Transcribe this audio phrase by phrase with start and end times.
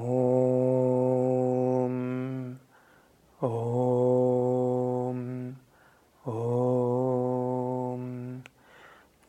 [3.41, 5.55] Om,
[6.25, 8.43] Om.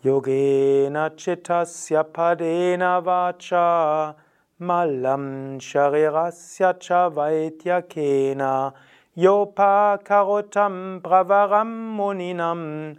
[0.03, 4.15] Yogena chittasya padena vacha
[4.59, 8.73] malam sharirasya cha vaityakena
[9.17, 12.97] yopa karotam bravaram muninam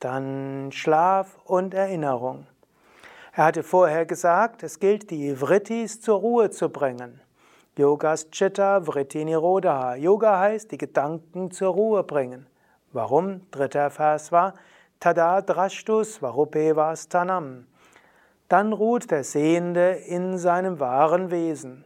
[0.00, 2.46] dann Schlaf und Erinnerung.
[3.32, 7.20] Er hatte vorher gesagt, es gilt, die Vrittis zur Ruhe zu bringen.
[7.76, 9.94] Yogas Chitta Vritti Nirodha.
[9.96, 12.46] Yoga heißt, die Gedanken zur Ruhe bringen.
[12.92, 13.48] Warum?
[13.50, 14.54] Dritter Vers war,
[15.00, 17.66] Tada drashtus varupevastanam.
[18.48, 21.84] Dann ruht der Sehende in seinem wahren Wesen.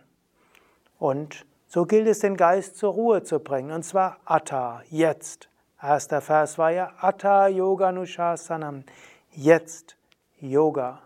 [1.03, 5.49] Und so gilt es, den Geist zur Ruhe zu bringen, und zwar Atta, jetzt.
[5.83, 8.85] Erster Vers war ja Atta Yoga Nushasanam,
[9.33, 9.97] jetzt
[10.39, 11.01] Yoga.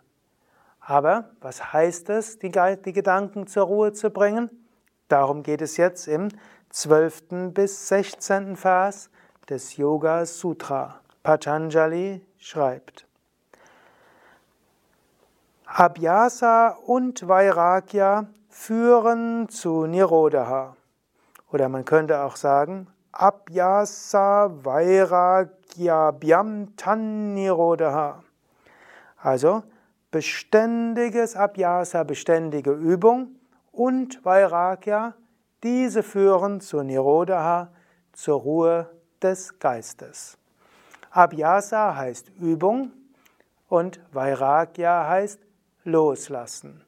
[0.81, 2.53] Aber was heißt es, die,
[2.84, 4.51] die Gedanken zur Ruhe zu bringen?
[5.09, 6.28] Darum geht es jetzt im
[6.69, 7.55] 12.
[7.55, 8.55] bis 16.
[8.57, 9.09] Vers
[9.49, 11.01] des Yoga Sutra.
[11.23, 13.07] Patanjali schreibt.
[15.65, 20.77] Abhyasa und Vairagya führen zu Nirodha.
[21.53, 28.22] Oder man könnte auch sagen, Abhyasa Vairagyabhyam Tan Nirodha.
[29.19, 29.62] Also
[30.11, 33.37] beständiges Abhyasa, beständige Übung
[33.72, 35.12] und Vairagya,
[35.62, 37.69] diese führen zu Nirodha,
[38.15, 38.89] zur Ruhe
[39.22, 40.39] des Geistes.
[41.11, 42.93] Abhyasa heißt Übung
[43.69, 45.41] und Vairagya heißt
[45.84, 46.85] Loslassen.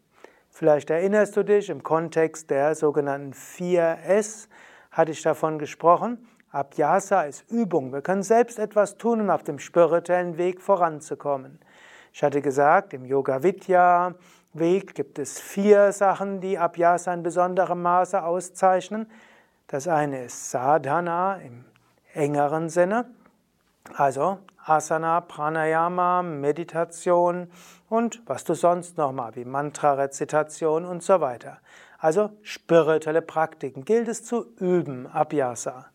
[0.59, 4.49] Vielleicht erinnerst du dich, im Kontext der sogenannten 4S
[4.91, 6.27] hatte ich davon gesprochen.
[6.51, 7.93] Abhyasa ist Übung.
[7.93, 11.61] Wir können selbst etwas tun, um auf dem spirituellen Weg voranzukommen.
[12.13, 14.17] Ich hatte gesagt, im Yoga Vidya
[14.53, 19.09] Weg gibt es vier Sachen, die Abhyasa in besonderem Maße auszeichnen.
[19.69, 21.67] Das eine ist Sadhana im
[22.15, 23.09] engeren Sinne,
[23.95, 27.51] also Asana, Pranayama, Meditation
[27.89, 31.59] und was du sonst noch mal, wie Mantra-Rezitation und so weiter.
[31.99, 35.87] Also spirituelle Praktiken gilt es zu üben, Abhyasa.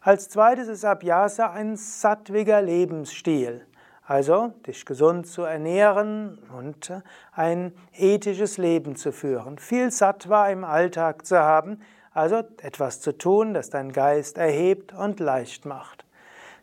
[0.00, 3.66] Als zweites ist Abhyasa ein sattwiger Lebensstil.
[4.06, 6.92] Also dich gesund zu ernähren und
[7.32, 9.58] ein ethisches Leben zu führen.
[9.58, 11.80] Viel Sattva im Alltag zu haben,
[12.12, 16.05] also etwas zu tun, das deinen Geist erhebt und leicht macht.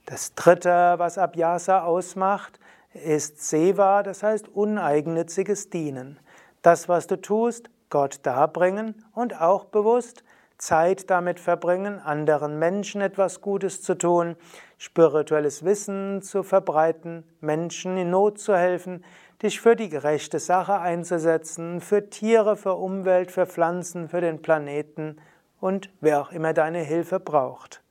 [0.05, 2.59] Das dritte, was Abhyasa ausmacht,
[2.93, 6.19] ist Seva, das heißt uneigennütziges Dienen.
[6.61, 10.23] Das, was du tust, Gott darbringen und auch bewusst
[10.57, 14.35] Zeit damit verbringen, anderen Menschen etwas Gutes zu tun,
[14.77, 19.03] spirituelles Wissen zu verbreiten, Menschen in Not zu helfen,
[19.41, 25.17] dich für die gerechte Sache einzusetzen, für Tiere, für Umwelt, für Pflanzen, für den Planeten
[25.59, 27.81] und wer auch immer deine Hilfe braucht.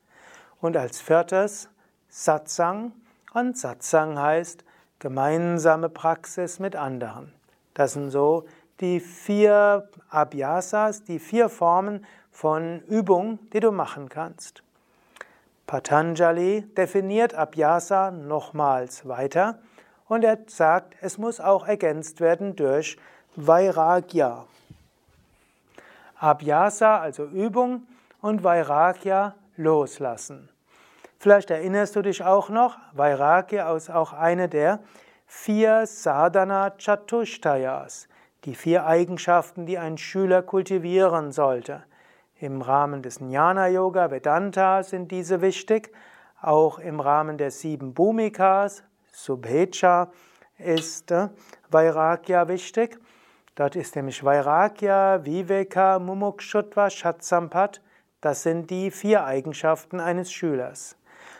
[0.60, 1.68] Und als viertes
[2.14, 2.92] Satsang
[3.32, 4.66] und Satsang heißt
[4.98, 7.32] gemeinsame Praxis mit anderen.
[7.72, 8.44] Das sind so
[8.80, 14.62] die vier Abhyasas, die vier Formen von Übung, die du machen kannst.
[15.66, 19.58] Patanjali definiert Abhyasa nochmals weiter
[20.06, 22.98] und er sagt, es muss auch ergänzt werden durch
[23.36, 24.44] Vairagya.
[26.16, 27.86] Abhyasa, also Übung,
[28.20, 30.50] und Vairagya, loslassen.
[31.22, 34.80] Vielleicht erinnerst du dich auch noch, Vairagya ist auch eine der
[35.24, 38.08] vier Sadhana Chatushtayas,
[38.42, 41.84] die vier Eigenschaften, die ein Schüler kultivieren sollte.
[42.40, 45.92] Im Rahmen des Jnana Yoga, Vedanta sind diese wichtig.
[46.40, 48.82] Auch im Rahmen der sieben Bhumikas,
[49.12, 50.10] Subhecha,
[50.58, 51.28] ist äh,
[51.70, 52.98] Vairagya wichtig.
[53.54, 57.80] Dort ist nämlich Vairagya, Viveka, Mumukshutva, Shatsampat.
[58.20, 60.96] Das sind die vier Eigenschaften eines Schülers.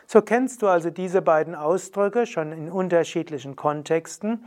[0.07, 4.45] So kennst du also diese beiden Ausdrücke schon in unterschiedlichen Kontexten.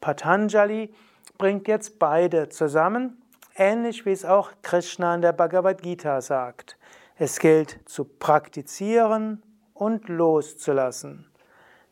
[0.00, 0.92] Patanjali
[1.36, 3.22] bringt jetzt beide zusammen,
[3.56, 6.76] ähnlich wie es auch Krishna in der Bhagavad Gita sagt.
[7.16, 9.42] Es gilt zu praktizieren
[9.74, 11.28] und loszulassen.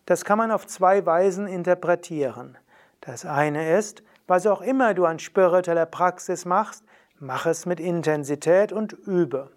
[0.04, 2.56] Das kann man auf zwei Weisen interpretieren.
[3.00, 6.84] Das eine ist, was auch immer du an spiritueller Praxis machst,
[7.18, 9.50] mach es mit Intensität und übe.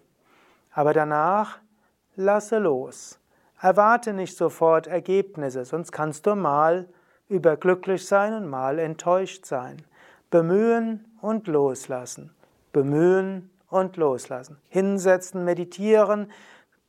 [0.72, 1.58] Aber danach
[2.16, 3.19] lasse los.
[3.60, 6.88] Erwarte nicht sofort Ergebnisse, sonst kannst du mal
[7.28, 9.82] überglücklich sein und mal enttäuscht sein.
[10.30, 12.34] Bemühen und loslassen.
[12.72, 14.58] Bemühen und loslassen.
[14.68, 16.30] Hinsetzen, meditieren,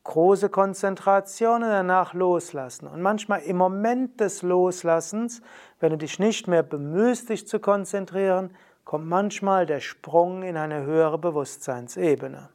[0.04, 2.88] große Konzentration und danach loslassen.
[2.88, 5.42] Und manchmal im Moment des Loslassens,
[5.80, 8.52] wenn du dich nicht mehr bemühst, dich zu konzentrieren,
[8.86, 12.50] kommt manchmal der Sprung in eine höhere Bewusstseinsebene.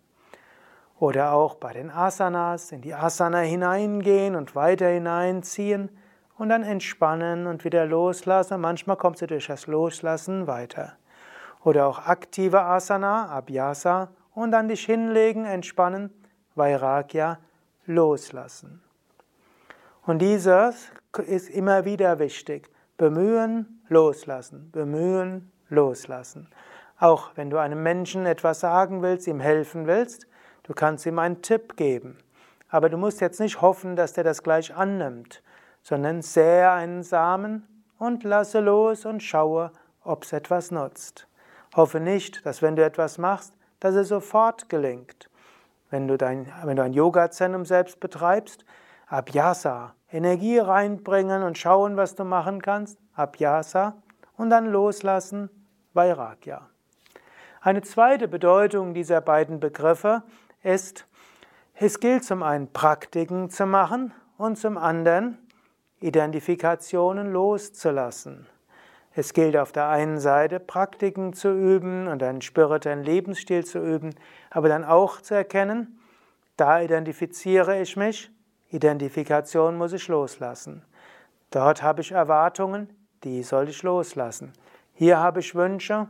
[0.99, 5.91] Oder auch bei den Asanas, in die Asana hineingehen und weiter hineinziehen
[6.39, 8.61] und dann entspannen und wieder loslassen.
[8.61, 10.97] Manchmal kommst du durch das Loslassen weiter.
[11.65, 16.11] Oder auch aktive Asana, Abhyasa, und dann dich hinlegen, entspannen,
[16.55, 17.39] Vairagya,
[17.87, 18.83] loslassen.
[20.03, 20.91] Und dieses
[21.27, 22.71] ist immer wieder wichtig.
[22.97, 26.49] Bemühen, loslassen, bemühen, loslassen.
[26.99, 30.27] Auch wenn du einem Menschen etwas sagen willst, ihm helfen willst,
[30.67, 32.19] Du kannst ihm einen Tipp geben.
[32.69, 35.43] Aber du musst jetzt nicht hoffen, dass der das gleich annimmt,
[35.83, 37.67] sondern sähe einen Samen
[37.99, 39.71] und lasse los und schaue,
[40.03, 41.29] ob es etwas nutzt.
[41.77, 45.31] Hoffe nicht, dass wenn du etwas machst, dass es sofort gelingt.
[45.91, 48.65] Wenn du, dein, wenn du ein Yoga-Zentrum selbst betreibst,
[49.07, 53.95] Abhyasa, Energie reinbringen und schauen, was du machen kannst, Abhyasa,
[54.37, 55.49] und dann loslassen,
[55.95, 56.69] Vairagya.
[57.61, 60.23] Eine zweite Bedeutung dieser beiden Begriffe
[60.67, 61.07] ist,
[61.75, 65.39] es gilt zum einen Praktiken zu machen und zum anderen
[66.01, 68.47] Identifikationen loszulassen.
[69.15, 74.15] Es gilt auf der einen Seite Praktiken zu üben und einen spirituellen Lebensstil zu üben,
[74.51, 75.99] aber dann auch zu erkennen,
[76.57, 78.31] da identifiziere ich mich,
[78.71, 80.85] Identifikation muss ich loslassen.
[81.51, 82.91] Dort habe ich Erwartungen,
[83.25, 84.53] die soll ich loslassen.
[84.93, 86.09] Hier habe ich Wünsche,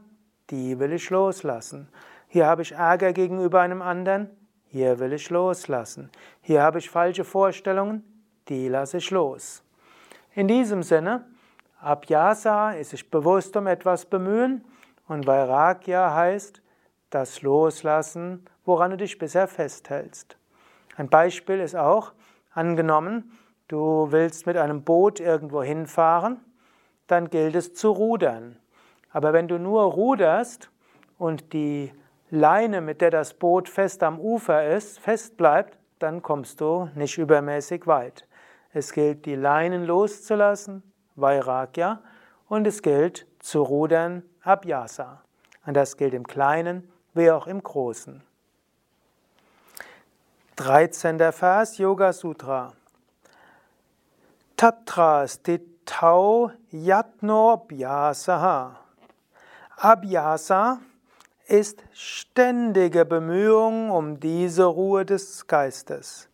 [0.50, 1.88] die will ich loslassen.
[2.28, 4.30] Hier habe ich Ärger gegenüber einem anderen,
[4.76, 6.10] hier will ich loslassen.
[6.42, 8.04] Hier habe ich falsche Vorstellungen,
[8.48, 9.62] die lasse ich los.
[10.34, 11.24] In diesem Sinne,
[11.80, 14.66] Abhyasa ist sich bewusst um etwas bemühen
[15.08, 16.60] und Vairagya heißt
[17.08, 20.36] das Loslassen, woran du dich bisher festhältst.
[20.98, 22.12] Ein Beispiel ist auch,
[22.52, 23.32] angenommen,
[23.68, 26.38] du willst mit einem Boot irgendwo hinfahren,
[27.06, 28.58] dann gilt es zu rudern.
[29.10, 30.70] Aber wenn du nur ruderst
[31.16, 31.92] und die
[32.30, 37.18] Leine, mit der das Boot fest am Ufer ist, fest bleibt, dann kommst du nicht
[37.18, 38.26] übermäßig weit.
[38.72, 40.82] Es gilt, die Leinen loszulassen,
[41.14, 42.00] Vairagya,
[42.48, 45.22] und es gilt, zu rudern, Abhyasa.
[45.66, 48.22] Und das gilt im Kleinen wie auch im Großen.
[50.56, 51.32] 13.
[51.32, 52.72] Vers Yoga Sutra.
[54.56, 58.80] Tatra stitau yatno abhyasaha.
[59.76, 60.80] Abhyasa
[61.48, 66.28] ist ständige Bemühung um diese Ruhe des Geistes.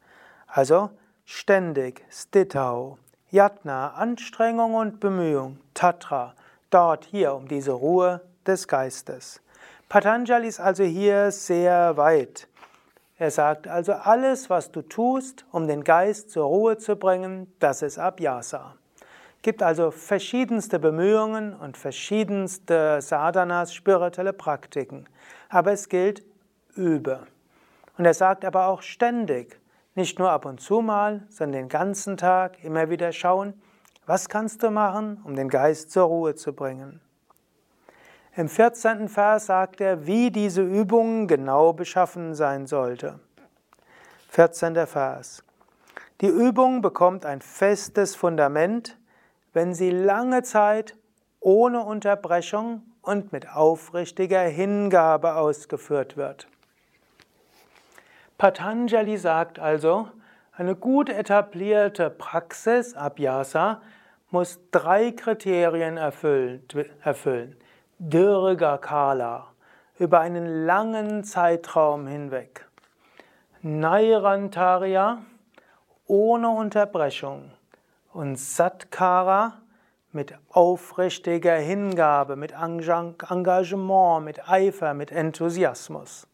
[0.47, 0.90] Also
[1.25, 2.99] ständig, Stitau,
[3.31, 6.35] Yatna, Anstrengung und Bemühung, Tatra,
[6.71, 9.40] dort, hier, um diese Ruhe des Geistes.
[9.88, 12.49] Patanjali ist also hier sehr weit.
[13.19, 17.83] Er sagt also, alles, was du tust, um den Geist zur Ruhe zu bringen, das
[17.83, 18.76] ist Abhyasa
[19.43, 25.09] gibt also verschiedenste Bemühungen und verschiedenste Sadhanas, spirituelle Praktiken.
[25.49, 26.23] Aber es gilt,
[26.75, 27.27] übe.
[27.99, 29.61] Und er sagt aber auch ständig,
[29.95, 33.53] nicht nur ab und zu mal, sondern den ganzen Tag immer wieder schauen,
[34.07, 37.01] was kannst du machen, um den Geist zur Ruhe zu bringen.
[38.35, 39.09] Im 14.
[39.09, 43.21] Vers sagt er, wie diese Übung genau beschaffen sein sollte.
[44.31, 44.87] 14.
[44.87, 45.45] Vers.
[46.23, 48.97] Die Übung bekommt ein festes Fundament,
[49.53, 50.97] wenn sie lange Zeit
[51.41, 56.47] ohne Unterbrechung und mit aufrichtiger Hingabe ausgeführt wird.
[58.39, 60.09] Patanjali sagt also,
[60.55, 63.81] eine gut etablierte Praxis, Abhyasa,
[64.31, 67.57] muss drei Kriterien erfüllen.
[67.99, 69.49] Dirga Kala,
[69.99, 72.67] über einen langen Zeitraum hinweg.
[73.61, 75.23] Nairantarya,
[76.07, 77.53] ohne Unterbrechung.
[78.12, 79.54] Und Satkara,
[80.12, 86.26] mit aufrichtiger Hingabe, mit Engagement, mit Eifer, mit Enthusiasmus.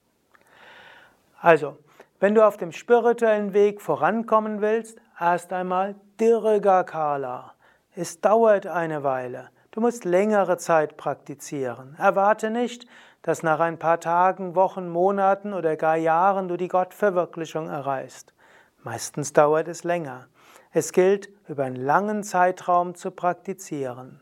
[1.40, 1.78] Also,
[2.18, 7.54] wenn du auf dem spirituellen Weg vorankommen willst, erst einmal Dirga Kala.
[7.94, 9.50] Es dauert eine Weile.
[9.70, 11.94] Du musst längere Zeit praktizieren.
[11.96, 12.86] Erwarte nicht,
[13.22, 18.34] dass nach ein paar Tagen, Wochen, Monaten oder gar Jahren du die Gottverwirklichung erreichst.
[18.82, 20.26] Meistens dauert es länger.
[20.72, 24.20] Es gilt, über einen langen Zeitraum zu praktizieren.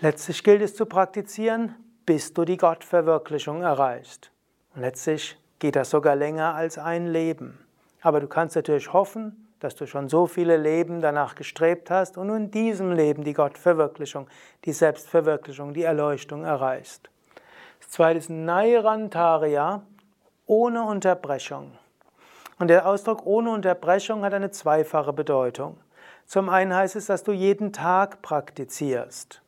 [0.00, 1.74] Letztlich gilt es zu praktizieren,
[2.06, 4.30] bis du die Gottverwirklichung erreichst.
[4.74, 7.58] Und letztlich geht das sogar länger als ein Leben.
[8.02, 12.28] Aber du kannst natürlich hoffen, dass du schon so viele Leben danach gestrebt hast und
[12.28, 14.28] in diesem Leben die Gottverwirklichung,
[14.66, 17.08] die Selbstverwirklichung, die Erleuchtung erreichst.
[17.80, 19.82] Das zweite ist Nairantarya,
[20.46, 21.78] ohne Unterbrechung.
[22.58, 25.78] Und der Ausdruck ohne Unterbrechung hat eine zweifache Bedeutung.
[26.26, 29.42] Zum einen heißt es, dass du jeden Tag praktizierst.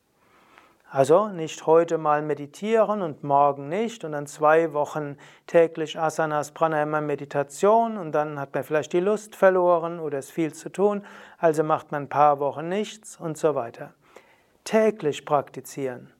[0.89, 7.01] Also nicht heute mal meditieren und morgen nicht und dann zwei Wochen täglich Asanas, Pranayama,
[7.01, 11.03] Meditation und dann hat man vielleicht die Lust verloren oder ist viel zu tun,
[11.39, 13.93] also macht man ein paar Wochen nichts und so weiter.
[14.63, 16.13] Täglich praktizieren,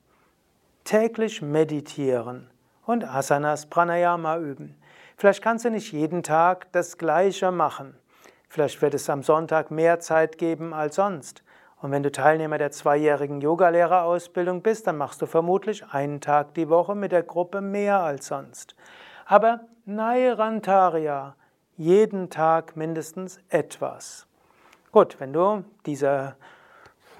[0.84, 2.50] täglich meditieren
[2.86, 4.76] und Asanas, Pranayama üben.
[5.20, 7.98] Vielleicht kannst du nicht jeden Tag das Gleiche machen.
[8.50, 11.44] Vielleicht wird es am Sonntag mehr Zeit geben als sonst.
[11.82, 16.70] Und wenn du Teilnehmer der zweijährigen Yogalehrerausbildung bist, dann machst du vermutlich einen Tag die
[16.70, 18.76] Woche mit der Gruppe mehr als sonst.
[19.26, 21.36] Aber Nairantarya,
[21.78, 24.28] jeden Tag mindestens etwas.
[24.92, 26.36] Gut, wenn du dieser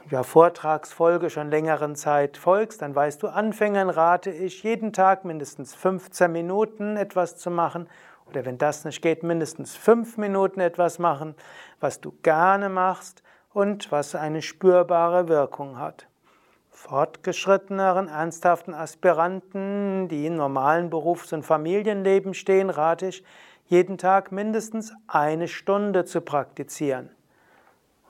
[0.10, 5.76] ja, Vortragsfolge schon längeren Zeit folgst, dann weißt du, Anfängern rate ich, jeden Tag mindestens
[5.76, 7.90] 15 Minuten etwas zu machen
[8.30, 11.36] oder wenn das nicht geht, mindestens 5 Minuten etwas machen,
[11.80, 13.24] was du gerne machst
[13.54, 16.08] und was eine spürbare Wirkung hat.
[16.70, 23.24] Fortgeschritteneren, ernsthaften Aspiranten, die in normalen Berufs- und Familienleben stehen, rate ich,
[23.66, 27.17] jeden Tag mindestens eine Stunde zu praktizieren.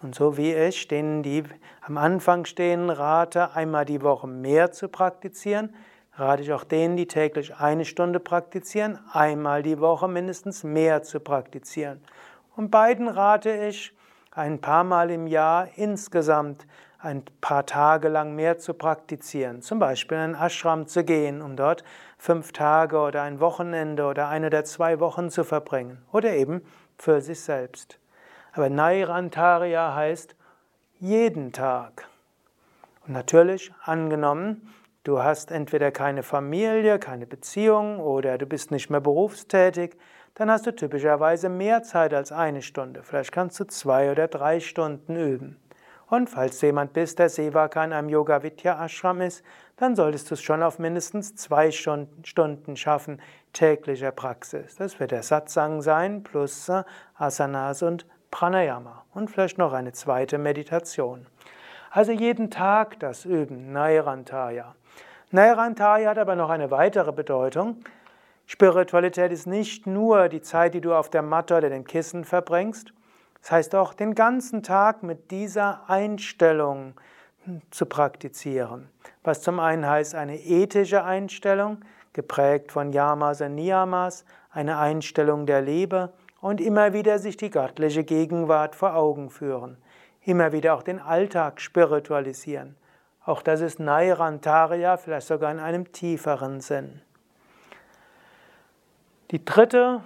[0.01, 1.43] Und so wie ich, denen, die
[1.81, 5.73] am Anfang stehen, rate, einmal die Woche mehr zu praktizieren,
[6.13, 11.19] rate ich auch denen, die täglich eine Stunde praktizieren, einmal die Woche mindestens mehr zu
[11.19, 12.01] praktizieren.
[12.55, 13.93] Und beiden rate ich,
[14.31, 16.67] ein paar Mal im Jahr insgesamt
[16.99, 19.61] ein paar Tage lang mehr zu praktizieren.
[19.61, 21.83] Zum Beispiel in einen Ashram zu gehen, um dort
[22.17, 26.03] fünf Tage oder ein Wochenende oder eine oder zwei Wochen zu verbringen.
[26.11, 26.61] Oder eben
[26.97, 27.99] für sich selbst.
[28.57, 30.35] Aber Nairantarya heißt
[30.99, 32.07] jeden Tag.
[33.05, 34.73] Und natürlich, angenommen,
[35.03, 39.95] du hast entweder keine Familie, keine Beziehung oder du bist nicht mehr berufstätig,
[40.33, 43.03] dann hast du typischerweise mehr Zeit als eine Stunde.
[43.03, 45.61] Vielleicht kannst du zwei oder drei Stunden üben.
[46.07, 49.43] Und falls jemand bist, der Sevaka in einem Yoga Vidya Ashram ist,
[49.75, 53.21] dann solltest du es schon auf mindestens zwei Stunden schaffen,
[53.53, 54.77] täglicher Praxis.
[54.77, 56.83] Das wird der Satsang sein, plus äh,
[57.13, 61.25] Asanas und Pranayama und vielleicht noch eine zweite Meditation.
[61.91, 64.75] Also jeden Tag das Üben, Nairantaya.
[65.31, 67.83] Nairantaya hat aber noch eine weitere Bedeutung.
[68.45, 72.93] Spiritualität ist nicht nur die Zeit, die du auf der Matte oder dem Kissen verbringst.
[73.41, 76.93] Das heißt auch, den ganzen Tag mit dieser Einstellung
[77.71, 78.89] zu praktizieren.
[79.23, 81.79] Was zum einen heißt eine ethische Einstellung,
[82.13, 86.11] geprägt von Yamas und Niyamas, eine Einstellung der Liebe,
[86.47, 89.75] und immer wieder sich die göttliche Gegenwart vor Augen führen.
[90.21, 92.77] Immer wieder auch den Alltag spiritualisieren.
[93.25, 97.01] Auch das ist Nairantarya, vielleicht sogar in einem tieferen Sinn.
[99.31, 100.01] Die dritte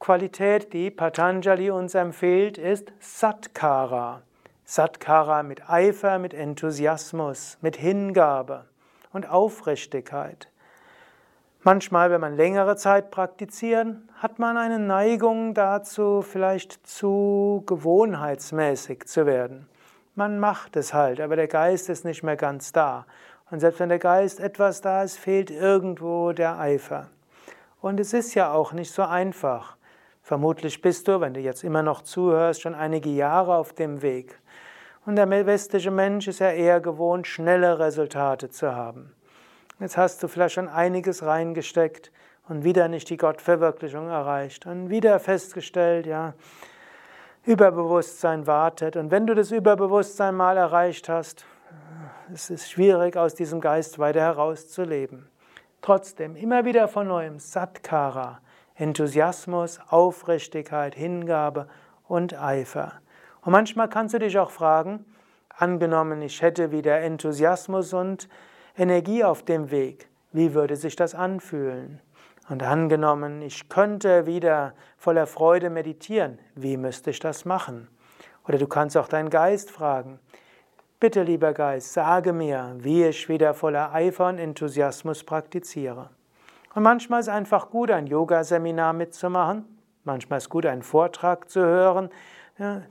[0.00, 4.22] Qualität, die Patanjali uns empfiehlt, ist Satkara.
[4.64, 8.64] Satkara mit Eifer, mit Enthusiasmus, mit Hingabe
[9.12, 10.48] und Aufrichtigkeit.
[11.64, 19.26] Manchmal, wenn man längere Zeit praktiziert, hat man eine Neigung dazu, vielleicht zu gewohnheitsmäßig zu
[19.26, 19.68] werden.
[20.16, 23.06] Man macht es halt, aber der Geist ist nicht mehr ganz da.
[23.52, 27.10] Und selbst wenn der Geist etwas da ist, fehlt irgendwo der Eifer.
[27.80, 29.76] Und es ist ja auch nicht so einfach.
[30.20, 34.40] Vermutlich bist du, wenn du jetzt immer noch zuhörst, schon einige Jahre auf dem Weg.
[35.06, 39.14] Und der westliche Mensch ist ja eher gewohnt, schnelle Resultate zu haben.
[39.82, 42.12] Jetzt hast du vielleicht schon einiges reingesteckt
[42.48, 46.34] und wieder nicht die Gottverwirklichung erreicht und wieder festgestellt, ja,
[47.44, 48.94] Überbewusstsein wartet.
[48.94, 51.44] Und wenn du das Überbewusstsein mal erreicht hast,
[52.32, 55.28] es ist schwierig, aus diesem Geist weiter herauszuleben.
[55.80, 58.38] Trotzdem, immer wieder von neuem Satkara,
[58.76, 61.66] Enthusiasmus, Aufrichtigkeit, Hingabe
[62.06, 62.92] und Eifer.
[63.40, 65.04] Und manchmal kannst du dich auch fragen,
[65.48, 68.28] angenommen, ich hätte wieder Enthusiasmus und
[68.76, 72.00] Energie auf dem Weg, wie würde sich das anfühlen?
[72.48, 77.88] Und angenommen, ich könnte wieder voller Freude meditieren, wie müsste ich das machen?
[78.48, 80.18] Oder du kannst auch deinen Geist fragen,
[80.98, 86.10] bitte lieber Geist, sage mir, wie ich wieder voller Eifer und Enthusiasmus praktiziere.
[86.74, 89.64] Und manchmal ist es einfach gut, ein Yoga-Seminar mitzumachen,
[90.04, 92.08] manchmal ist es gut, einen Vortrag zu hören,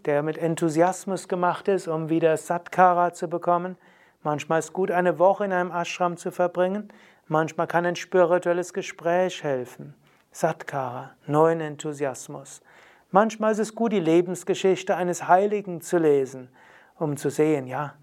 [0.06, 3.78] der mit Enthusiasmus gemacht ist, um wieder Satkara zu bekommen.
[4.24, 6.90] Manchmal ist gut, eine Woche in einem Ashram zu verbringen.
[7.28, 9.96] Manchmal kann ein spirituelles Gespräch helfen.
[10.32, 12.62] Satkara, neuen Enthusiasmus.
[13.10, 16.50] Manchmal ist es gut, die Lebensgeschichte eines Heiligen zu lesen,
[16.98, 17.96] um zu sehen, ja,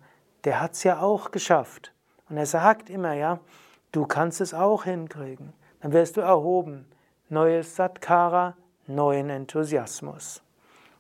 [0.45, 1.93] der hat es ja auch geschafft.
[2.29, 3.39] Und er sagt immer, ja,
[3.93, 5.53] du kannst es auch hinkriegen.
[5.81, 6.87] Dann wirst du erhoben.
[7.29, 8.57] Neues Satkara,
[8.87, 10.43] neuen Enthusiasmus.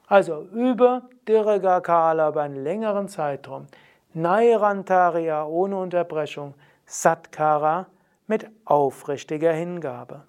[0.06, 3.66] Also über Dirgakala über einen längeren Zeitraum.
[4.14, 6.54] Nairantarya ohne Unterbrechung.
[6.86, 7.86] Satkara
[8.26, 10.22] mit aufrichtiger Hingabe.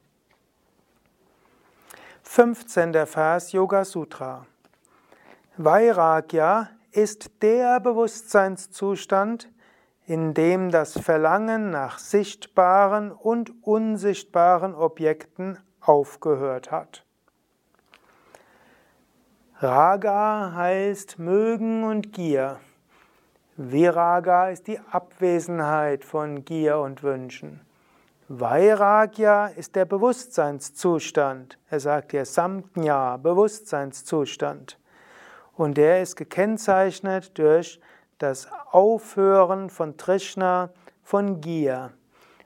[2.24, 3.06] 15.
[3.06, 4.46] Vers Yoga Sutra.
[5.58, 9.50] Vairagya ist der Bewusstseinszustand,
[10.06, 17.06] in dem das Verlangen nach sichtbaren und unsichtbaren Objekten aufgehört hat.
[19.60, 22.60] Raga heißt mögen und Gier.
[23.62, 27.60] Viraga ist die Abwesenheit von Gier und Wünschen.
[28.30, 31.58] Vairagya ist der Bewusstseinszustand.
[31.70, 34.80] Er sagt hier Samjna, Bewusstseinszustand.
[35.58, 37.82] Und der ist gekennzeichnet durch
[38.18, 40.70] das Aufhören von Trishna,
[41.04, 41.92] von Gier.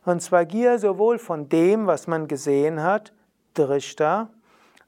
[0.05, 3.13] Und zwar Gier sowohl von dem, was man gesehen hat,
[3.53, 4.29] Drishta,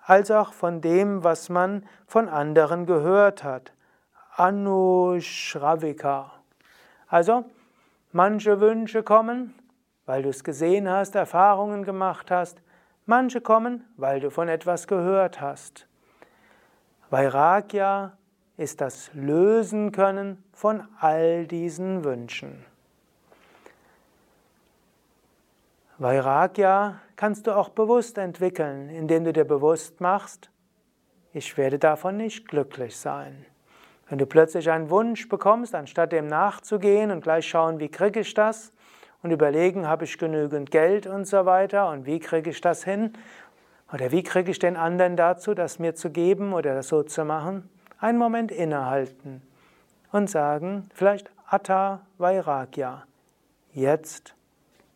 [0.02, 3.75] als auch von dem, was man von anderen gehört hat.
[4.38, 6.32] Anushravika.
[7.08, 7.46] Also,
[8.12, 9.56] manche Wünsche kommen,
[10.06, 12.62] weil du es gesehen hast, Erfahrungen gemacht hast.
[13.06, 15.88] Manche kommen, weil du von etwas gehört hast.
[17.10, 18.18] Vairagya
[18.58, 22.66] ist das Lösen können von all diesen Wünschen.
[25.98, 30.50] Vairagya kannst du auch bewusst entwickeln, indem du dir bewusst machst,
[31.32, 33.46] ich werde davon nicht glücklich sein.
[34.08, 38.34] Wenn du plötzlich einen Wunsch bekommst, anstatt dem nachzugehen und gleich schauen, wie kriege ich
[38.34, 38.72] das
[39.24, 43.14] und überlegen, habe ich genügend Geld und so weiter und wie kriege ich das hin
[43.92, 47.26] oder wie kriege ich den anderen dazu, das mir zu geben oder das so zu
[47.26, 49.42] machen, einen Moment innehalten
[50.12, 53.04] und sagen, vielleicht Atta Vairagya,
[53.74, 54.36] jetzt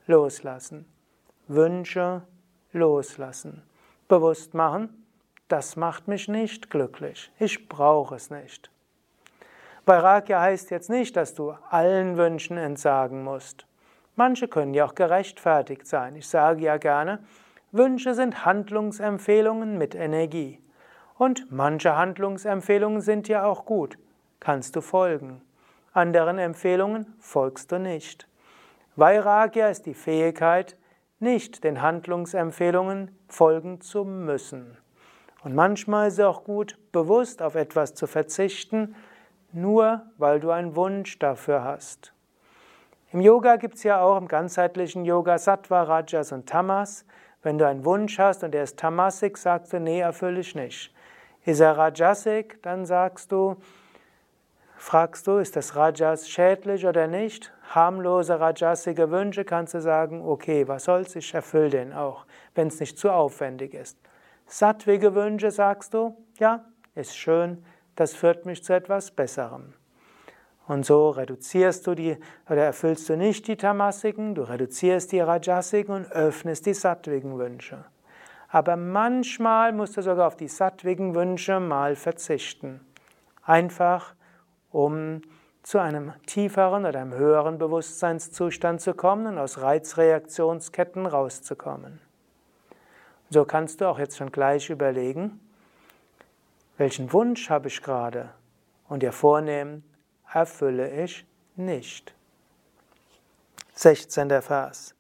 [0.06, 0.86] loslassen.
[1.48, 2.22] Wünsche
[2.74, 3.64] loslassen.
[4.08, 5.06] Bewusst machen,
[5.48, 7.32] das macht mich nicht glücklich.
[7.40, 8.70] Ich brauche es nicht.
[9.90, 13.66] Vairagya heißt jetzt nicht, dass du allen Wünschen entsagen musst.
[14.16, 16.16] Manche können ja auch gerechtfertigt sein.
[16.16, 17.24] Ich sage ja gerne,
[17.72, 20.62] Wünsche sind Handlungsempfehlungen mit Energie.
[21.18, 23.98] Und manche Handlungsempfehlungen sind ja auch gut.
[24.40, 25.42] Kannst du folgen.
[25.92, 28.28] Anderen Empfehlungen folgst du nicht.
[28.96, 30.78] Vairagya ist die Fähigkeit,
[31.18, 34.78] nicht den Handlungsempfehlungen folgen zu müssen.
[35.44, 38.94] Und manchmal ist es auch gut, bewusst auf etwas zu verzichten,
[39.52, 42.14] nur weil du einen Wunsch dafür hast.
[43.12, 47.06] Im Yoga gibt es ja auch im ganzheitlichen Yoga Sattva, Rajas und Tamas.
[47.42, 50.94] Wenn du einen Wunsch hast und der ist Tamasik, sagst du, nee, erfülle ich nicht.
[51.46, 53.58] Ist er Rajasik, dann sagst du,
[54.82, 57.52] Fragst du, ist das Rajas schädlich oder nicht?
[57.76, 62.80] Harmlose rajasige Wünsche kannst du sagen, okay, was soll's, ich erfülle den auch, wenn es
[62.80, 64.00] nicht zu aufwendig ist.
[64.48, 66.64] Sattwige Wünsche sagst du, ja,
[66.96, 67.66] ist schön,
[68.00, 69.74] das führt mich zu etwas Besserem.
[70.68, 72.18] Und so reduzierst du die
[72.50, 77.84] oder erfüllst du nicht die tamasigen, du reduzierst die rajasigen und öffnest die sattwigen Wünsche.
[78.48, 82.80] Aber manchmal musst du sogar auf die sattwigen Wünsche mal verzichten.
[83.44, 84.16] Einfach
[84.72, 85.22] um
[85.62, 92.00] zu einem tieferen oder einem höheren Bewusstseinszustand zu kommen und aus Reizreaktionsketten rauszukommen.
[93.30, 95.40] So kannst du auch jetzt schon gleich überlegen,
[96.80, 98.30] welchen Wunsch habe ich gerade?
[98.88, 99.84] Und dir vornehmen,
[100.34, 102.16] erfülle ich nicht.
[103.74, 104.42] 16.
[104.42, 104.96] Vers.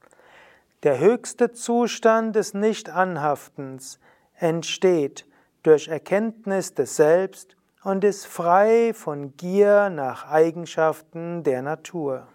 [0.83, 3.97] Der höchste Zustand des Nicht-Anhaftens
[4.35, 5.25] entsteht
[5.63, 12.27] durch Erkenntnis des Selbst und ist frei von Gier nach Eigenschaften der Natur.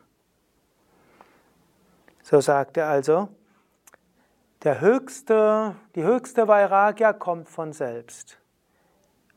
[2.23, 3.29] So sagt er also,
[4.63, 8.39] der höchste, die höchste Vairagya kommt von selbst.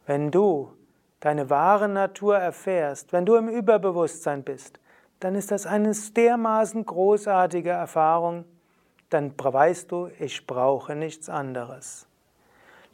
[0.08, 0.72] Wenn du
[1.20, 4.80] deine wahre Natur erfährst, wenn du im Überbewusstsein bist,
[5.20, 8.46] dann ist das eine dermaßen großartige Erfahrung,
[9.10, 12.08] dann weißt du, ich brauche nichts anderes.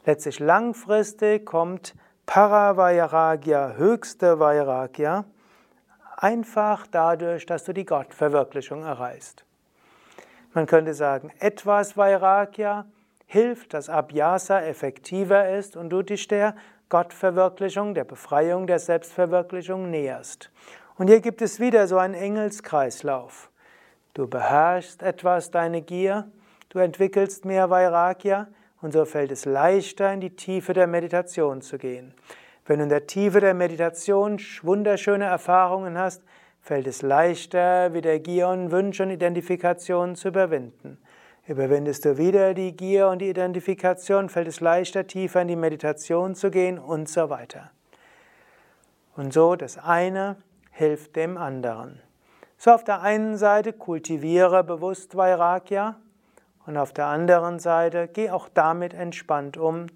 [0.04, 1.94] Letztlich langfristig kommt
[2.26, 5.24] Paravairagya, höchste Vairagya,
[6.16, 9.44] einfach dadurch, dass du die Gottverwirklichung erreichst.
[10.52, 12.86] Man könnte sagen, etwas Vairagya
[13.26, 16.54] hilft, dass Abhyasa effektiver ist und du dich der
[16.88, 20.50] Gottverwirklichung, der Befreiung, der Selbstverwirklichung näherst.
[20.96, 23.50] Und hier gibt es wieder so einen Engelskreislauf.
[24.12, 26.30] Du beherrschst etwas deine Gier,
[26.68, 28.46] du entwickelst mehr Vairagya
[28.80, 32.14] und so fällt es leichter, in die Tiefe der Meditation zu gehen.
[32.66, 36.22] Wenn du in der Tiefe der Meditation wunderschöne Erfahrungen hast,
[36.60, 40.98] fällt es leichter, wieder Gier und Wünsche und Identifikation zu überwinden.
[41.46, 46.34] Überwindest du wieder die Gier und die Identifikation, fällt es leichter, tiefer in die Meditation
[46.34, 47.70] zu gehen und so weiter.
[49.14, 50.36] Und so das eine
[50.70, 52.00] hilft dem anderen.
[52.56, 55.96] So auf der einen Seite kultiviere bewusst Vairagya
[56.64, 59.88] und auf der anderen Seite geh auch damit entspannt um,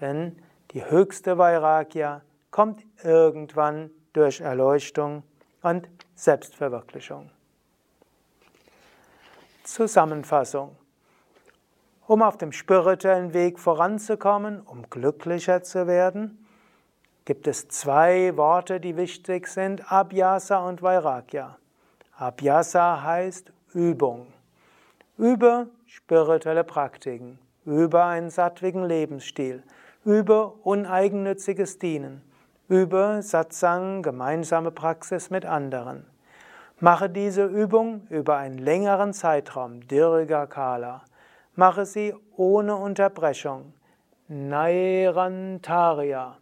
[0.00, 0.36] denn
[0.72, 5.22] die höchste Vairagya kommt irgendwann durch Erleuchtung
[5.62, 7.30] und Selbstverwirklichung.
[9.64, 10.76] Zusammenfassung.
[12.10, 16.44] Um auf dem spirituellen Weg voranzukommen, um glücklicher zu werden,
[17.24, 21.56] gibt es zwei Worte, die wichtig sind, Abhyasa und Vairagya.
[22.16, 24.26] Abhyasa heißt Übung.
[25.18, 29.62] Übe spirituelle Praktiken, übe einen sattwigen Lebensstil,
[30.04, 32.22] übe uneigennütziges Dienen,
[32.68, 36.04] übe Satsang, gemeinsame Praxis mit anderen.
[36.80, 41.04] Mache diese Übung über einen längeren Zeitraum, Dirga Kala.
[41.54, 43.74] Mache sie ohne Unterbrechung,
[44.28, 46.36] Nairantarya.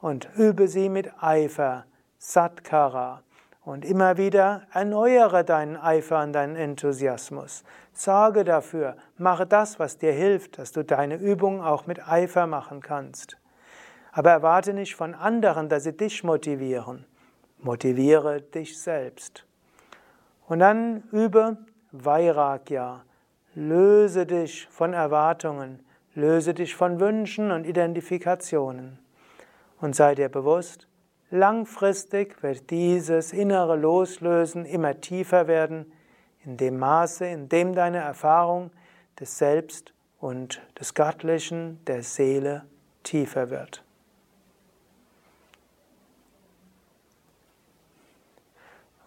[0.00, 1.86] Und übe sie mit Eifer,
[2.18, 3.22] Satkara.
[3.64, 7.64] Und immer wieder erneuere deinen Eifer und deinen Enthusiasmus.
[7.94, 12.80] Sorge dafür, mache das, was dir hilft, dass du deine Übung auch mit Eifer machen
[12.80, 13.38] kannst.
[14.12, 17.06] Aber erwarte nicht von anderen, dass sie dich motivieren.
[17.58, 19.46] Motiviere dich selbst.
[20.46, 21.56] Und dann übe
[21.92, 23.02] Vairagya.
[23.54, 25.78] Löse dich von Erwartungen,
[26.14, 28.98] löse dich von Wünschen und Identifikationen.
[29.80, 30.88] Und sei dir bewusst,
[31.30, 35.92] langfristig wird dieses innere Loslösen immer tiefer werden,
[36.44, 38.70] in dem Maße, in dem deine Erfahrung
[39.18, 42.64] des Selbst und des Göttlichen, der Seele
[43.02, 43.84] tiefer wird.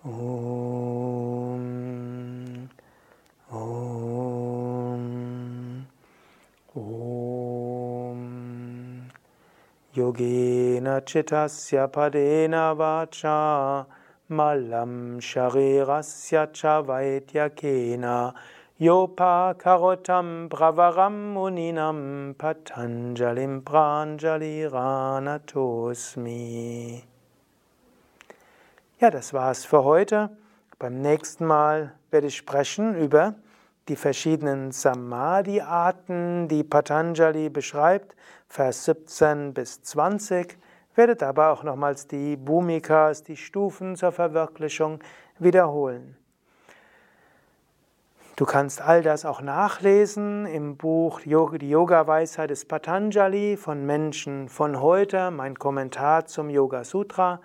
[0.04, 1.58] Om.
[3.52, 3.87] Om.
[9.98, 13.88] Yogena chitasya padena vacha
[14.30, 18.36] malam sharirasya cha vaidyakena
[18.80, 26.32] yopa karotam bravaram muninam patanjalim pranjali ranatosmi.
[29.00, 30.30] Ja, das war's für heute.
[30.78, 33.34] Beim nächsten Mal werde ich sprechen über
[33.88, 38.16] die verschiedenen Samadhi-Arten, die Patanjali beschreibt,
[38.48, 40.58] Vers 17 bis 20.
[40.96, 45.00] Werde dabei auch nochmals die Bhumikas, die Stufen zur Verwirklichung
[45.38, 46.18] wiederholen.
[48.38, 54.80] Du kannst all das auch nachlesen im Buch Die Yoga-Weisheit des Patanjali von Menschen von
[54.80, 57.42] heute, mein Kommentar zum Yoga Sutra.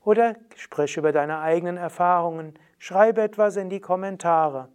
[0.05, 4.69] oder sprich über deine eigenen Erfahrungen, schreibe etwas in die Kommentare.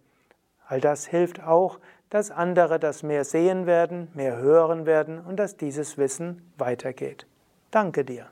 [0.67, 5.57] All das hilft auch, dass andere das mehr sehen werden, mehr hören werden und dass
[5.57, 7.27] dieses Wissen weitergeht.
[7.71, 8.27] Danke dir.